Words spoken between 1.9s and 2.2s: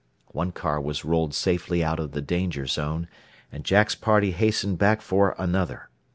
of